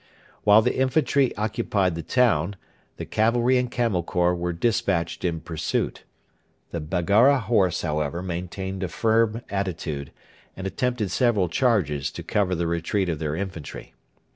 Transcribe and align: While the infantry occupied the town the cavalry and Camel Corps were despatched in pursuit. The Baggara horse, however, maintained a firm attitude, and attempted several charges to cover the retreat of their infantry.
While 0.45 0.63
the 0.63 0.75
infantry 0.75 1.31
occupied 1.37 1.93
the 1.93 2.01
town 2.01 2.55
the 2.97 3.05
cavalry 3.05 3.59
and 3.59 3.69
Camel 3.69 4.01
Corps 4.01 4.33
were 4.33 4.51
despatched 4.51 5.23
in 5.23 5.41
pursuit. 5.41 6.05
The 6.71 6.79
Baggara 6.81 7.37
horse, 7.41 7.83
however, 7.83 8.23
maintained 8.23 8.81
a 8.81 8.87
firm 8.87 9.43
attitude, 9.51 10.11
and 10.57 10.65
attempted 10.65 11.11
several 11.11 11.49
charges 11.49 12.09
to 12.13 12.23
cover 12.23 12.55
the 12.55 12.65
retreat 12.65 13.09
of 13.09 13.19
their 13.19 13.35
infantry. 13.35 13.93